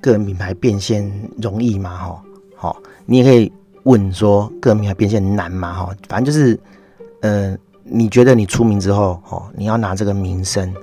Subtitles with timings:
[0.00, 1.10] 个人品牌变现
[1.40, 1.96] 容易吗？
[1.96, 2.22] 哈，
[2.56, 2.76] 好，
[3.06, 3.52] 你也可以
[3.84, 5.72] 问说个人品牌变现难吗？
[5.72, 6.58] 哈，反正就是，
[7.22, 10.74] 呃，你觉得你出名之后，哦，你要拿这个名声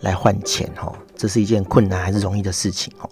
[0.00, 2.92] 来换钱，哈，这是一件困难还是容易的事情？
[3.00, 3.10] 哦，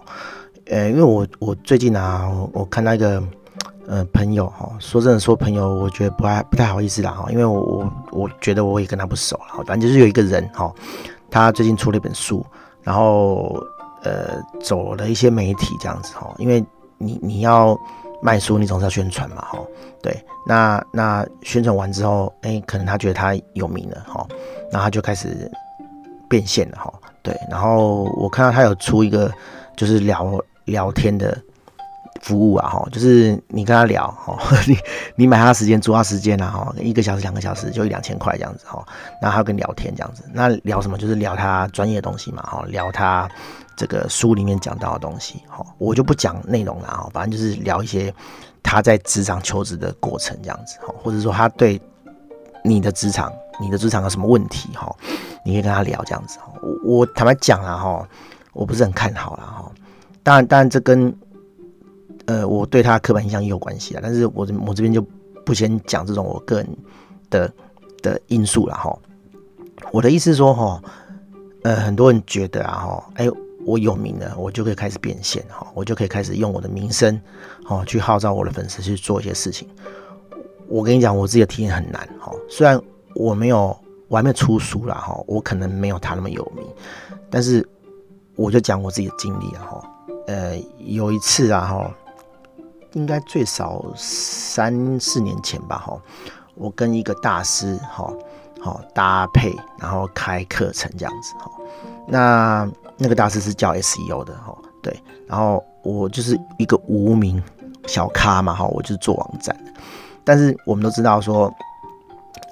[0.66, 3.22] 呃，因为我我最近啊，我看到一个。
[3.88, 10.74] 呃，朋友哈，说真的，说朋友，我觉得不太不太好意思啦哈，因为我我我觉得我也跟他不熟了，反正就是有一个人哈，
[11.30, 12.44] 他最近出了一本书，
[12.82, 13.64] 然后
[14.02, 16.64] 呃走了一些媒体这样子哈，因为
[16.98, 17.78] 你你要
[18.22, 19.58] 卖书，你总是要宣传嘛哈，
[20.02, 24.26] 对，那那宣传完之后，哎、可能他觉得他有名了哈，
[24.70, 25.50] 然后他就开始
[26.28, 29.32] 变现了哈，对，然后我看到他有出一个
[29.76, 30.32] 就是聊
[30.64, 31.36] 聊天的。
[32.22, 34.76] 服务啊，哈，就是你跟他聊，哈， 你
[35.14, 38.84] 你买他时间，租他时间啊，哈，一个小时、两个小时就一两千块这样子，哈，
[39.22, 40.96] 那他跟你聊天这样子，那聊什么？
[40.98, 43.28] 就是聊他专业的东西嘛，哈，聊他
[43.76, 48.12] 这个书里面讲到的东西，哈，我就不讲内容了，哈，反正就是聊一些
[48.62, 51.80] 他在职场求职的过程这样子，哈，或者说他对
[52.64, 54.90] 你的职场、你的职场有什么问题，哈，
[55.44, 58.08] 你可以跟他聊这样子，我我坦白讲啊，哈，
[58.52, 59.72] 我不是很看好了，哈，
[60.22, 61.14] 当然，当然这跟
[62.26, 65.00] 呃，我对他刻板印象也有关系啊，但是我我这边就
[65.44, 66.76] 不先讲这种我个人
[67.30, 67.52] 的
[68.02, 68.98] 的因素了哈。
[69.92, 70.82] 我的意思是说哈，
[71.62, 73.28] 呃，很多人觉得啊哈，哎，
[73.66, 77.20] 我有名了，我就可以开始变现哈，我就可以开始用我的名声
[77.64, 79.68] 哈去号召我的粉丝去做一些事情。
[80.68, 82.80] 我跟你讲，我自己的体验很难哈，虽然
[83.14, 86.64] 我没有，我还没出书了哈，我可能没有他那么有名，
[87.28, 87.68] 但是
[88.36, 89.90] 我就讲我自己的经历啊哈，
[90.28, 91.94] 呃，有一次啊哈。
[92.92, 96.00] 应该最少三四年前吧，哈，
[96.54, 98.10] 我跟一个大师，哈，
[98.58, 101.50] 好搭配，然后开课程这样子，哈，
[102.08, 102.66] 那
[102.96, 104.94] 那个大师是教 SEO 的，哈，对，
[105.26, 107.42] 然后我就是一个无名
[107.86, 109.56] 小咖嘛，哈，我就是做网站，
[110.24, 111.52] 但是我们都知道说，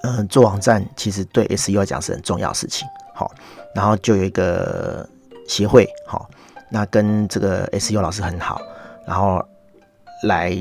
[0.02, 3.30] 嗯、做网站其实对 SEO 来讲是很重要事情，好，
[3.74, 5.08] 然后就有一个
[5.48, 6.28] 协会，好，
[6.70, 8.60] 那跟这个 SEO 老师很好，
[9.06, 9.44] 然后。
[10.22, 10.56] 来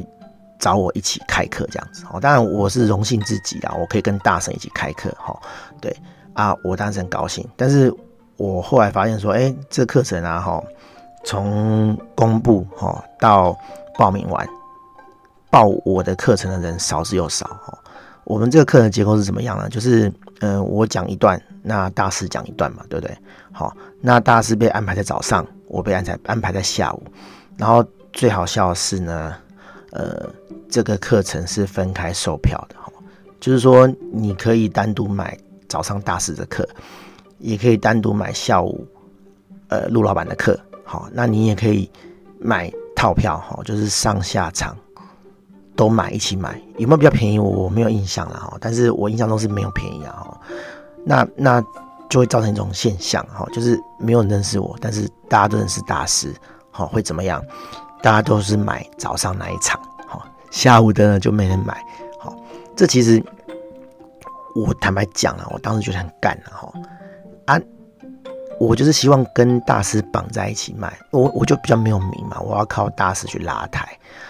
[0.60, 5.34] 找我一起开课这样子哦，当然我是荣幸自己啊，我可以跟大神一起开课哈。
[5.80, 5.96] 对
[6.34, 7.94] 啊，我当时很高兴，但是
[8.38, 10.64] 我后来发现说，哎，这课程啊哈，
[11.24, 13.58] 从公布哈到
[13.98, 14.48] 报名完，
[15.50, 17.78] 报我的课程的人少之又少哈。
[18.24, 19.70] 我们这个课程结构是怎么样呢？
[19.70, 23.18] 就是嗯、我讲一段，那大师讲一段嘛，对不对？
[23.52, 27.04] 好，那大师被安排在早上，我被安排安排在下午，
[27.58, 29.36] 然后最好笑的是呢。
[29.96, 30.28] 呃，
[30.72, 32.92] 这个课程是分开售票的哈，
[33.40, 35.38] 就是说你可以单独买
[35.70, 36.68] 早上大师的课，
[37.44, 38.88] 也可以单独买下午
[39.68, 41.92] 呃陆老板的课，好，那你也可以
[42.40, 44.76] 买套票哈，就是上下场
[45.76, 47.38] 都买一起买，有没有比较便宜？
[47.38, 50.42] 我没有印象了哈，但是我印象中是没有便宜啊哈，
[51.06, 51.62] 那那
[52.10, 56.34] 就会造成一种现象哈，就是没有人认识我，但是大家都认识大师，
[56.72, 57.44] 好，会怎么样？
[58.02, 61.84] 大家都是买早上那一场，好，下午的呢就没人买，
[62.20, 62.36] 好，
[62.76, 63.22] 这其实
[64.56, 66.72] 我坦白讲了，我当时觉得很干了哈，
[67.46, 67.60] 啊，
[68.60, 73.88] 我就是希望跟大师绑在一起卖，我我就比较没有名嘛，我要靠大师去拉抬，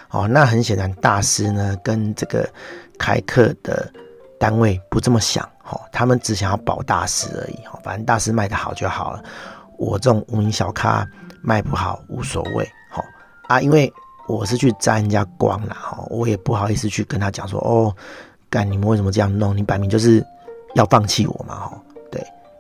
[0.10, 2.50] 哦，那很显然大师呢跟这个
[2.98, 3.92] 开课的
[4.40, 9.24] 单位不这么想，哦，他们只想要保大师而已，哦，反正大师卖得好就好了，
[9.78, 11.08] 我这种无名小咖
[11.42, 12.64] 卖不好无所谓。
[12.96, 13.04] 哦
[13.48, 13.92] 啊，因为
[14.28, 17.94] 我是去沾人家光了哈，我也不好意思去跟他讲说哦，
[18.50, 19.56] 干你们为什么这样弄？
[19.56, 20.26] 你摆明就是
[20.76, 21.82] 要放弃我嘛哈。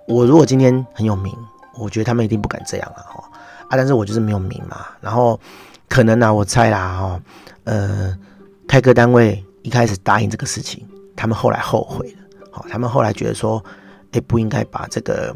[0.07, 1.35] 我如果今天很有名，
[1.77, 3.23] 我觉得他们一定不敢这样了哈。
[3.69, 5.39] 啊，但是我就是没有名嘛，然后
[5.87, 7.21] 可能呢、啊，我猜啦哈，
[7.63, 8.17] 呃，
[8.67, 13.63] 开课单位一开始答应这个事情，他们后来后悔了，好，他们后来觉得说，
[14.11, 15.35] 哎，不应该把这个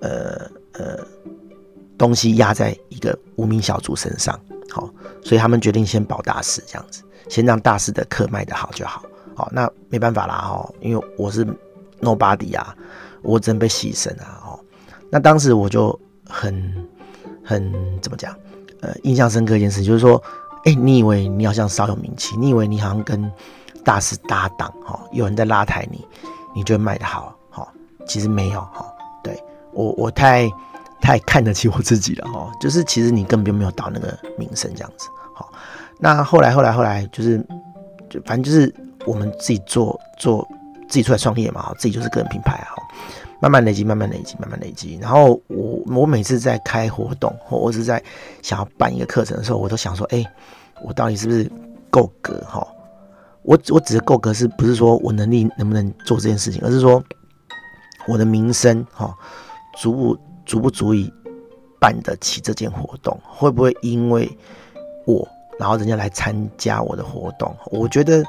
[0.00, 1.04] 呃呃
[1.98, 4.38] 东西压在一个无名小卒身上。
[4.70, 4.88] 好，
[5.22, 9.02] 所以他们决定先保大师这样子，先让大师的课卖得好就好。
[9.36, 11.46] 好，那没办法啦哈，因为我是
[12.00, 12.74] nobody 啊，
[13.24, 14.40] 我真被牺牲啊。
[14.46, 14.60] 哦，
[15.10, 15.98] 那当时我就
[16.28, 16.72] 很
[17.42, 18.36] 很怎么讲？
[18.80, 20.22] 呃，印象深刻一件事就是说，
[20.66, 23.32] 哎、你以为你好像稍有名气，你以为你好像跟
[23.82, 26.06] 大师搭档，哈，有人在拉抬你，
[26.54, 27.66] 你就会卖得好，哈，
[28.06, 28.86] 其实没有，哈，
[29.22, 29.42] 对
[29.72, 30.50] 我我太
[31.00, 35.50] 太看得起我自己了，哈，就是其实你根本就没有到那个名声这样子，好，
[35.98, 37.38] 那后来后来后来就是，
[38.10, 38.74] 就反正就是
[39.06, 40.46] 我们自己做做
[40.94, 42.80] 自己出来创业嘛，自己就是个人品牌，哈，
[43.40, 48.00] 慢慢累积，慢慢累积，慢慢累积，然后我我每次在开活动或我是在
[48.42, 50.24] 想要办一个课程的时候，我都想说，哎、
[50.84, 51.50] 我到底是不是
[51.90, 52.64] 够格，哈？
[53.42, 57.02] 我我指的够格是不是说我能力能不能做这件事情，而是说
[58.06, 59.12] 我的名声哈
[59.76, 61.12] 足不足不足以
[61.80, 63.18] 办得起这件活动？
[63.24, 64.30] 会不会因为
[65.06, 65.26] 我
[65.58, 67.52] 然后人家来参加我的活动？
[67.72, 68.22] 我觉得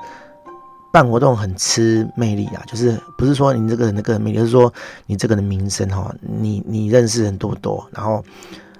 [0.95, 4.73] 办活动很吃魅力啊，就是不是说你这个人的个人魅力，而是说
[5.05, 7.85] 你这个的名声哈，你你认识人多不多？
[7.91, 8.23] 然后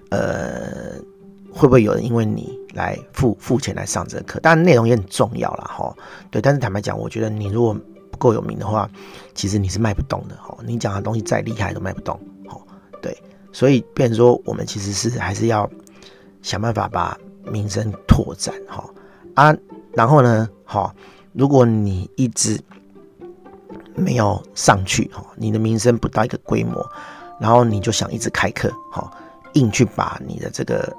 [0.09, 0.95] 呃。
[1.57, 4.41] 会不会有人因为你来付付钱来上这个课？
[4.41, 5.63] 当然内容也很重要啦。
[5.69, 5.95] 哈。
[6.29, 7.73] 对，但是坦白讲，我觉得你如果
[8.12, 8.89] 不够有名的话，
[9.33, 10.53] 其实你是卖不动的哈。
[10.67, 12.19] 你讲的东西再厉害都卖不动。
[12.45, 12.59] 哈，
[13.01, 13.17] 对，
[13.53, 15.69] 所以变成说我们其实是还是要
[16.41, 17.17] 想办法把
[17.50, 18.83] 名声拓展哈
[19.35, 19.56] 啊。
[19.94, 20.94] 然后呢，哈，
[21.35, 22.59] 如果你一直
[23.95, 26.85] 没有上去哈，你的名声不到一个规模，
[27.39, 29.11] 然后你就想一直开课哈，
[29.53, 30.95] 硬去把你的这个。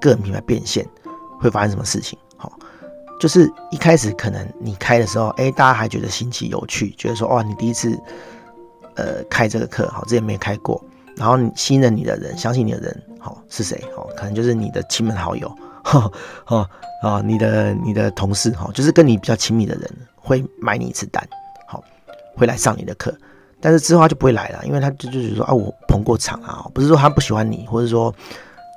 [0.00, 0.84] 个人品牌变现
[1.38, 2.18] 会发生什么事情？
[2.36, 2.52] 好，
[3.20, 7.96] 就是一开始可能你开的时候，哎，大家还觉得新奇有趣，觉得说，哇，你第一次
[8.96, 10.82] 呃开这个课，好，之前没开过，
[11.14, 13.80] 然后你信任你的人，相信你的人，好，是谁？
[13.94, 15.48] 好，可能就是你的亲朋好友，
[15.82, 16.10] 哈，
[16.46, 16.68] 哦，
[17.02, 21.26] 啊，你的你的同事，哈，就是跟你比较亲密的人会买你一次单，
[21.66, 21.82] 好，
[22.36, 23.14] 会来上你的课，
[23.60, 28.14] 但是之后他就不会来了，因为他就就是说啊，我捧过场啊，不是说他不喜欢你，或者说。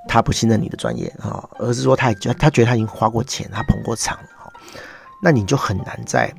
[0.07, 4.53] 他不信任你的专业啊，而是说他觉他觉得他已经花过钱，他捧过场了，
[5.19, 6.31] 那你就很难再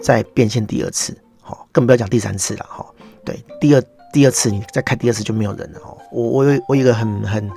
[0.00, 2.84] 再变现第二次，哈，更不要讲第三次了，哈。
[3.24, 3.82] 对，第二
[4.12, 5.96] 第二次你再开第二次就没有人了，哈。
[6.10, 7.48] 我我有我有一个很很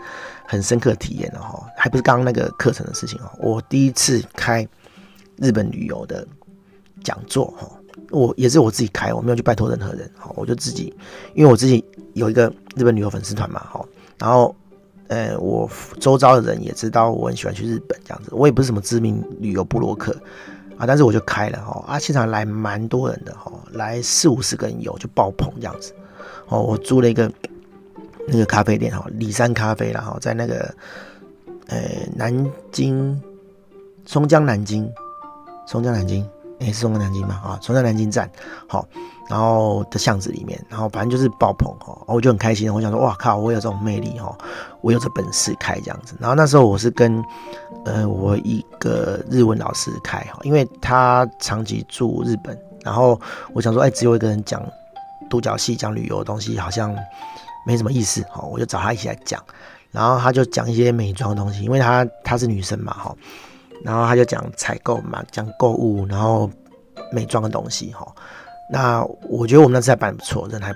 [0.48, 3.30] 很深刻体验的哈，还不是刚刚那个课程的事情哦。
[3.38, 4.68] 我第一次开
[5.36, 6.26] 日本旅游的
[7.04, 7.70] 讲座，哈，
[8.10, 10.92] 我也是我自己开，我没有去拜托任何人，哈，我就自己，
[11.36, 11.84] 因为我自己
[12.14, 13.86] 有一个日本旅游粉丝团嘛，哈，
[14.18, 14.56] 然后。
[15.10, 15.70] 呃，我
[16.02, 20.12] 周遭的人也知道我很喜欢去日本这样子，我也不是什么知名旅游部落客
[20.78, 25.94] 啊，但是我就开了哈啊，现场来蛮多人的哈，来四五十个人有就爆棚这样子
[26.50, 27.32] 哦，我租了一个
[28.28, 30.74] 那个咖啡店哈，里山咖啡然后在那个
[31.68, 31.78] 呃
[32.16, 33.22] 南京
[34.06, 34.88] 松江南京
[35.66, 36.28] 松江南京
[36.60, 37.40] 哎、是松江南京吗？
[37.44, 38.30] 啊，松江南京站
[38.68, 38.88] 好。
[39.30, 42.74] 然后的巷子里面，然后反正就是爆棚哈，我就很开心。
[42.74, 44.34] 我想说，哇靠，我有这种魅力哈，
[44.80, 46.16] 我有这本事开这样子。
[46.18, 47.22] 然后那时候我是跟
[47.84, 53.20] 呃我一个日文老师开哈，因为他长期住日本，然后
[53.54, 54.66] 我想说，哎，只有一个人讲
[55.30, 56.96] 独角戏、讲旅游的东西，好像
[57.68, 59.44] 没什么意思哈，我就找他一起来讲。
[59.92, 63.16] 然后他就讲一些美妆的东西，因为他她是女生嘛哈，
[63.84, 66.50] 然后他就讲采购嘛，讲购物，然后
[67.12, 68.08] 美妆的东西哈。
[68.72, 70.74] 那我觉得我们那次还办不错，人还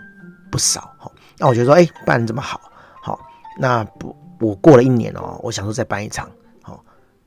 [0.51, 1.09] 不少哈。
[1.37, 2.59] 那我觉得说，哎、办得这么好，
[3.01, 3.19] 好，
[3.59, 6.29] 那不，我过了一年哦，我想说再办一场，
[6.61, 6.83] 好，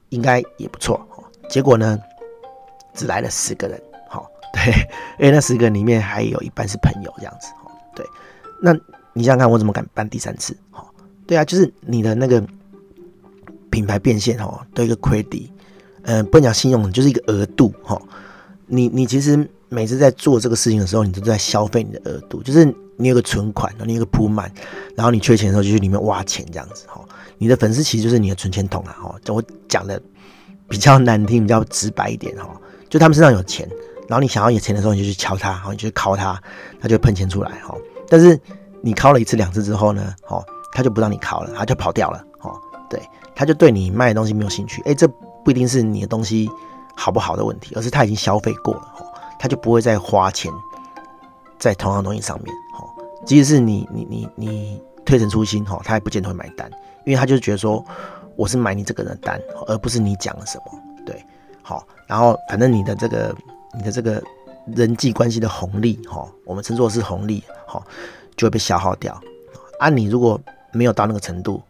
[0.08, 1.00] 应该也不错。
[1.49, 1.99] 结果呢，
[2.94, 4.72] 只来了十个人，好，对，
[5.19, 7.48] 因为那十个人里面还有一半是朋友这样子，
[7.94, 8.05] 对。
[8.62, 8.72] 那
[9.14, 10.54] 你想想看，我怎么敢办第三次？
[10.70, 10.92] 好，
[11.26, 12.44] 对啊，就是你的那个
[13.70, 15.48] 品牌变现哦，都一个 credit，
[16.02, 17.98] 嗯，不讲信用，就是一个额度哈。
[18.66, 19.48] 你你其实。
[19.70, 22.64] 每次在做这个事情的时候，你都在消费你的额度，就是
[22.96, 24.48] 你有个存款，然后你有个铺满，
[24.94, 27.00] 然后你缺钱的时候就去里面挖钱这样子哈。
[27.38, 29.16] 你的粉丝其实就是你的存钱筒啊哈。
[29.26, 30.00] 我讲的
[30.68, 32.48] 比较难听，比较直白一点哈，
[32.88, 33.68] 就他们身上有钱，
[34.06, 36.40] 然后你想要有钱的时候，你就去敲他，然后你就去敲他，
[36.80, 37.74] 他就喷钱出来哈。
[38.08, 38.38] 但是
[38.84, 42.53] 你敲了一次两次之后呢，哦，他就不让你敲了，他就跑掉了哦。
[42.91, 43.00] 对，
[43.34, 44.82] 他就对你卖的东西没有兴趣。
[44.82, 45.08] 哎，这
[45.43, 46.50] 不一定是你的东西
[46.94, 48.81] 好不好的问题，而是他已经消费过了。
[48.98, 50.50] 哦他就不会再花钱
[51.58, 52.88] 在同样东西上面，哦，
[53.26, 56.70] 即使是你你你你推陈出新，哈，他也不见得会买单，
[57.05, 57.84] 因为他就觉得说
[58.36, 61.22] 我是买你这个人的单，而不是你讲了什么，对，
[61.60, 63.36] 好，然后反正你的这个
[63.74, 64.22] 你的这个
[64.74, 67.82] 人际关系的红利，哈，我们称作是红利，哈，
[68.36, 69.20] 就会被消耗掉。
[69.79, 70.41] 啊，你如果
[70.72, 71.62] 没有到那个程度，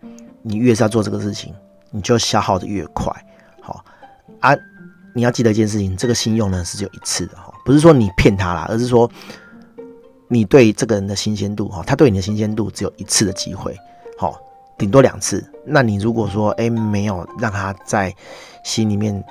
[0.43, 1.55] 你越是要做这个事情，
[1.91, 3.13] 你就消耗的越快，
[3.61, 3.85] 好，
[4.41, 4.55] 啊。
[5.17, 9.09] 你要记得一件事情，这个信用呢是只有一次的哈，不是说你骗他啦，而是说
[10.27, 13.79] 你对这个人的新鲜度哈，他对你的新鲜度只有一次的机会，
[14.19, 14.37] 好，
[14.77, 15.49] 顶多两次。
[15.65, 18.13] 那你如果说哎、欸、没有让他在
[18.65, 19.25] 心里面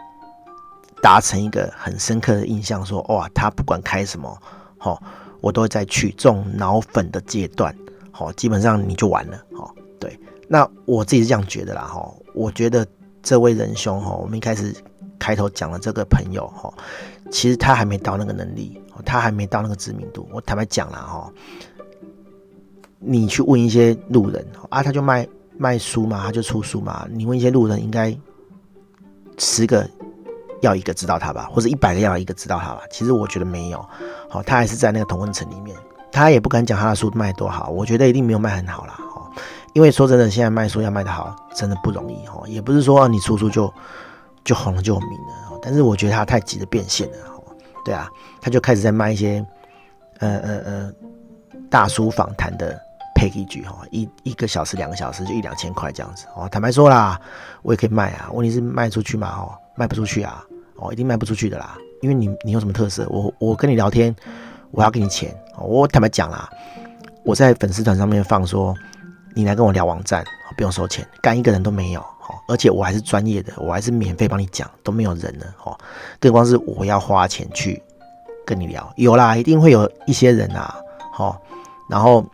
[1.01, 4.41] 达成一个很深刻的印象说，说哇他不管开什么，
[4.77, 5.03] 好，
[5.43, 7.75] 我都会再去这种脑粉的阶段，
[8.11, 10.17] 好，基本上你就完了，好，对。
[10.47, 12.87] 那我自己是这样觉得啦，哈，我觉得
[13.21, 14.73] 这位仁兄哈，我们一开始
[15.19, 16.73] 开头讲的这个朋友哈，
[17.29, 20.25] 其实他还没到那个能力，他还没到那个知名度。
[20.31, 21.29] 我坦白讲了哈，
[22.99, 25.27] 你去问一些路人啊，他就卖。
[25.55, 27.07] 卖书嘛，他就出书嘛。
[27.11, 28.17] 你问一些路人，应该
[29.37, 29.87] 十个
[30.63, 32.81] 要一个知道他吧，或者一百个要一个知道他吧。
[32.89, 33.85] 其实我觉得没有，
[34.29, 35.77] 好，他还是在那个同温层里面，
[36.11, 37.69] 他也不敢讲他的书卖多好。
[37.69, 39.21] 我觉得一定没有卖很好啦，哦。
[39.73, 42.43] 因为说真的，现在卖书要卖得好，真的不容易，哦。
[42.47, 43.71] 也不是说你出书就
[44.43, 47.17] 就红了就有名了，但是我觉得他太急着变现了，
[47.83, 48.09] 对啊，
[48.41, 49.45] 他就开始在卖一些
[50.19, 50.93] 呃呃呃
[51.69, 52.79] 大叔访谈的。
[53.15, 56.49] package 哈，一一个小时、两个小时就一两千块这样子哦。
[56.51, 57.17] 坦白说啦，
[57.61, 58.27] 我也可以卖啊。
[58.33, 59.29] 问题是卖出去嘛？
[59.37, 60.43] 哦，卖不出去啊。
[60.83, 61.77] 哦，一定卖不出去的啦。
[62.01, 63.07] 因为你你有什么特色？
[63.09, 64.13] 我我跟你聊天，
[64.71, 65.33] 我要给你钱。
[65.57, 66.49] 我坦白讲啦，
[67.23, 68.75] 我在粉丝团上面放说，
[69.33, 70.23] 你来跟我聊网站，
[70.57, 72.01] 不用收钱，干一个人都没有。
[72.01, 75.45] 哦，而且我还是专业的，我还是免费帮你讲，都没有人呢。
[75.63, 75.77] 哦，
[76.19, 77.81] 更光是我要花钱去
[78.45, 80.75] 跟你聊，有啦，一定会有一些人啊。
[81.17, 81.39] 哦，
[81.89, 82.25] 然后。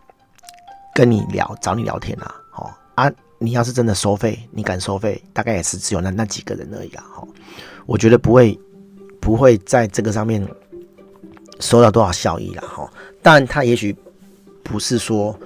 [0.92, 7.28] 跟你聊，找你聊天啊，哦啊，你要是真的收费，你敢收费，大概也是只有那那几个人而已啊，哦，
[7.90, 8.56] 我觉得不会
[9.18, 10.46] 不会在这个上面
[11.58, 12.88] 收到多少效益了哈，
[13.20, 13.94] 但他也许
[14.62, 15.36] 不是说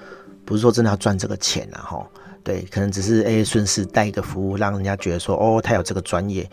[0.45, 2.07] 不是说真的要赚这个钱了，哈，
[2.43, 6.47] 对，可能只是诶顺势带一个服务，让人家觉得说哦，他有这个专业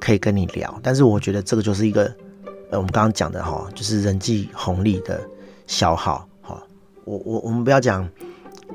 [0.00, 2.12] 可以跟你聊，但是我觉得这个就是一个
[2.70, 5.20] 呃我们刚刚讲的哈，就是人际红利的
[5.68, 6.60] 消耗，哈，
[7.04, 8.08] 我我我们不要讲。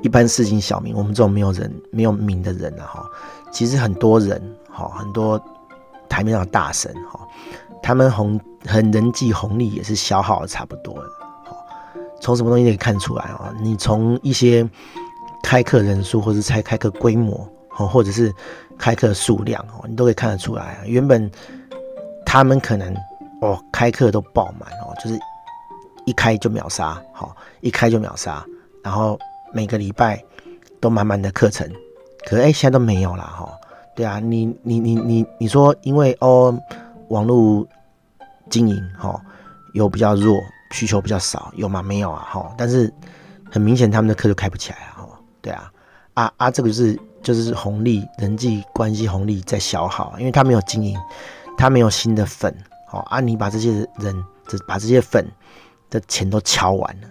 [0.02, 3.08] 一般市井小民，我们这种没有人、没有名的人了，哈，
[3.52, 5.42] 其实很多人，哈，很多
[6.14, 7.18] 台面上的大神，哈，
[7.82, 11.10] 他们红很人际红利也是消耗的差不多的，
[12.20, 13.52] 从什么东西可以看出来啊？
[13.60, 14.68] 你从一些
[15.42, 18.32] 开课人数，或者是开开课规模，哦，或者是
[18.78, 20.78] 开课数量，哦，你都可以看得出来啊。
[20.86, 21.28] 原本
[22.24, 22.94] 他们可能
[23.40, 25.18] 哦开课都爆满哦，就是
[26.06, 28.44] 一开就秒杀，好，一开就秒杀，
[28.84, 29.18] 然后。
[29.56, 30.20] 每个礼拜
[30.80, 31.64] 都满满的课程，
[32.26, 33.56] 可是哎，现在都没有了哈。
[33.94, 36.56] 对啊，你你你你你说，因为哦，
[37.08, 37.66] 网络
[38.50, 39.20] 经营哈
[39.72, 40.40] 有比较弱，
[40.72, 41.82] 需求比较少，有吗？
[41.82, 42.52] 没有啊哈。
[42.58, 42.92] 但是
[43.50, 45.08] 很明显，他们的课就开不起来啊哈。
[45.40, 45.72] 对啊，
[46.14, 50.98] 啊啊，这个就是就是红利，人际关系红利在消耗，因为他没有经营，
[51.56, 52.52] 他没有新的粉，
[52.88, 55.26] 好啊，你把这些人，这把这些粉
[55.88, 57.08] 的钱都敲完了。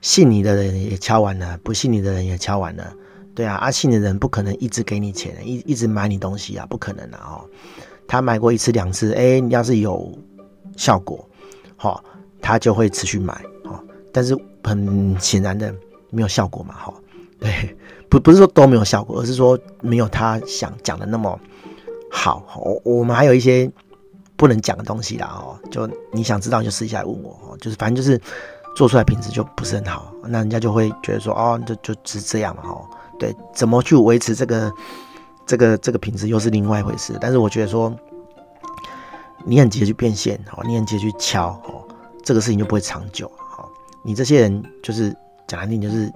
[0.00, 2.92] 信你的人也敲完了，不信你的人也敲完了，
[3.38, 7.44] 对啊，阿、信的人不可能一直给你钱，一一直买你东西啊，不可能啊哦。
[8.08, 10.12] 他买过一次两次，哎，你要是有
[10.76, 11.24] 效果，
[11.76, 12.02] 好，
[12.42, 13.32] 他就会持续买，
[13.64, 13.80] 好，
[14.12, 15.72] 但是很显然的
[16.10, 16.92] 没有效果嘛，哈，
[17.38, 17.76] 对，
[18.08, 21.38] 不不是说都没有效果，而是说没有他想讲的那么
[22.10, 22.44] 好。
[22.56, 23.70] 我我们还有一些
[24.34, 28.20] 不能讲的东西啦，哦，就你想知道就私下来问我，就是反正就是。
[28.76, 32.86] 做出来品质就不是很好，那人家就会觉得说，哦，就就只是这样嘛，哦，
[33.18, 34.72] 对，怎么去维持这个
[35.46, 37.16] 这个这个品质又是另外一回事。
[37.20, 37.94] 但是我觉得说，
[39.44, 41.86] 你很急着去变现，哦，你很急着去敲，哦，
[42.22, 43.68] 这个事情就不会长久，哈。
[44.04, 45.14] 你这些人就是
[45.46, 46.10] 讲难听，就是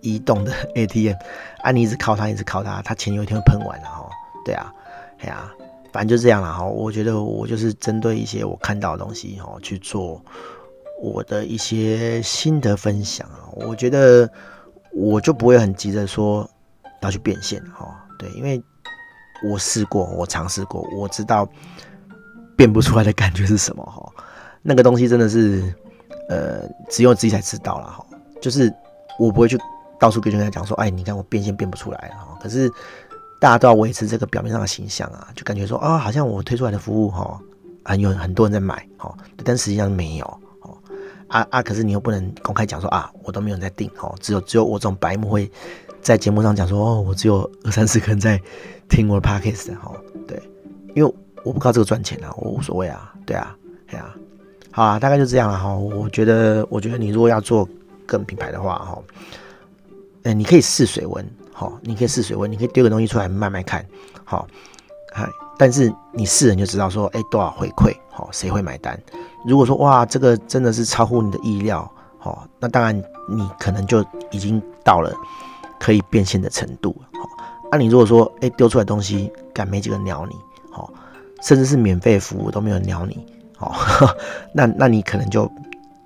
[0.00, 1.16] 移动的 ATM，
[1.62, 4.08] 啊，你一直靠它，一直靠它，它钱有一天会喷完了，哦。
[4.44, 4.72] 对啊，
[5.18, 5.50] 哎呀，
[5.92, 6.64] 反正就这样了，哈。
[6.64, 10.22] 我觉得我就是针对一些我看到的东西，哈，去做。
[11.02, 14.30] 我的一些心得分享啊，我觉得
[14.94, 16.48] 我就不会很急着说
[17.00, 18.62] 要去变现哈，对，因为
[19.44, 21.46] 我试过，我尝试过，我知道
[22.56, 24.08] 变不出来的感觉是什么哈，
[24.62, 25.62] 那个东西真的是
[26.28, 28.06] 呃，只有自己才知道了哈，
[28.40, 28.72] 就是
[29.18, 29.58] 我不会去
[29.98, 32.70] 到处跟人家讲说，哎，你看我变现变不出来哈，可是
[33.40, 37.38] 大家都要维持这个表面上的形象啊，就感觉说啊，好像我推出来的服务哈，
[37.84, 40.40] 很有很多人在买哈，但实际上没有。
[41.34, 41.60] 啊啊！
[41.60, 45.50] 可是你又不能公开讲说啊，我都没有人在订哦，只有只有我这种白目会
[46.00, 48.40] 在节目上讲说哦，我只有二三十个人在
[48.88, 49.92] 听我的 podcast 哈，
[50.28, 50.40] 对，
[50.94, 53.52] 因为我不靠这个赚钱啊，我无所谓啊，对啊，
[53.90, 54.14] 对啊，
[54.70, 55.74] 好啊，大概就这样了哈。
[55.74, 57.64] 我觉得，我觉得你如果要做
[58.06, 59.02] 个人品牌的话哈，
[60.22, 63.84] 嗯，你可以试水温，好，你可以试水温，你可以丢个东西出来卖卖看，
[64.22, 64.46] 好，
[65.12, 68.96] 嗨，但是你试了你就知道说，哎，多少回馈，好，谁会买单？
[69.44, 71.90] 如果说哇，这个真的是超乎你的意料，
[72.22, 72.96] 哦，那当然
[73.28, 75.12] 你可能就已经到了
[75.78, 76.94] 可以变现的程度。
[77.12, 77.20] 好，
[77.70, 80.34] 那你如果说，哎，丢出来东西，敢没几个鸟你，
[80.70, 80.90] 好，
[81.42, 83.74] 甚至是免费服务都没有鸟你，好，
[84.54, 85.50] 那那你可能就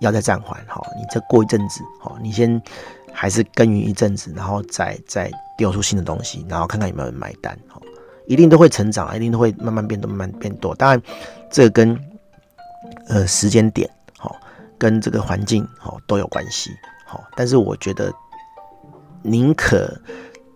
[0.00, 2.60] 要再暂缓，好，你再过一阵子，好，你先
[3.12, 7.80] 还是耕耘一阵子，然后再再丢出新的东西，然后看看有没有人买单，好，
[8.26, 10.74] 一定都会成长，一定都会慢慢变多，慢慢变多。
[10.74, 11.00] 当然，
[11.50, 11.98] 这个跟
[13.08, 14.36] 呃时间点，好，
[14.78, 16.70] 跟这个环境，好都有关系，
[17.06, 18.12] 好，但是我觉得。
[19.22, 19.92] 宁可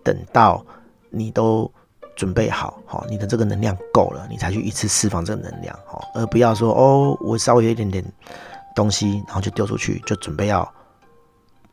[0.04, 0.64] 等到
[1.10, 1.70] 你都
[2.14, 8.02] 准备好，好，你的这个能量够了，你才去一次释放这个能量，好，而不要说哦，我稍微有一点点
[8.74, 10.66] 东西，然后就丢出去，就准备要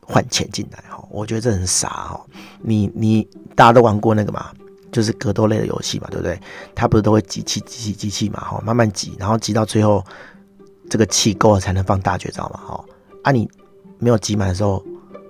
[0.04, 2.26] 换钱进来，哈，我觉得这很傻，哈，
[2.60, 3.22] 你你
[3.54, 4.50] 大家都玩过那个嘛，
[4.90, 6.38] 就是格斗类的游戏嘛，对不对？
[6.74, 10.04] 它不是都会集气、集气、集气嘛，哈，慢慢集，然后集到最后
[10.90, 12.84] 这个气够了才能放大绝招嘛，哈，
[13.22, 13.48] 啊，你
[13.98, 14.84] 没有集满的时候。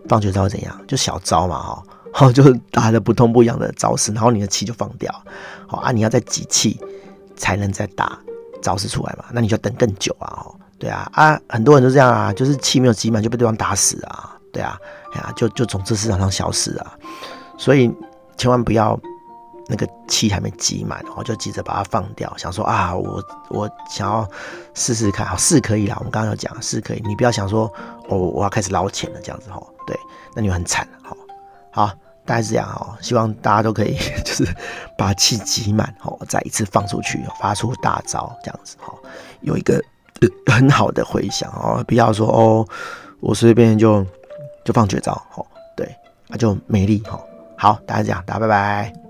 [0.09, 0.81] 放绝招怎样？
[0.89, 5.15] 就小招嘛，哈，好， 就是打的不痛不痒的招式，然后你的气就放掉，
[5.69, 6.81] 好啊，你要再集气
[7.37, 8.19] 才能再打
[8.61, 14.77] 招式出来嘛，那你就等更久啊，哦，对啊，啊，很多人都这样啊，就是气没有集满就被对方打死啊，对啊，
[15.13, 16.99] 哎呀，就就从这市场上消失啊，
[17.57, 17.89] 所以
[18.37, 18.99] 千万不要
[19.71, 24.29] 那个气还没集满，然后就急着把它放掉，想说啊，我我想要
[24.75, 27.73] 试试看，好，是可以啦，我们刚刚有讲是可以，你不要想说
[28.09, 29.63] 哦，我要开始捞钱了这样子哈。
[29.87, 29.97] 对，
[30.35, 31.17] 那你很惨了，
[31.71, 31.87] 好，
[32.27, 32.99] 大概是这样哦。
[33.01, 34.45] 希望大家都可以就是
[34.99, 38.93] 把气集满，哦，再一次放出去，发出大招，这样子，哈，
[39.43, 39.81] 有一个
[40.53, 41.83] 很好的回响哦。
[41.87, 42.67] 不要说哦，
[43.21, 44.05] 我随便就
[44.65, 45.47] 就放绝招，哦，
[45.77, 45.89] 对，
[46.27, 47.21] 那就没力，哈。
[47.57, 49.10] 好，大家这样，大家拜拜。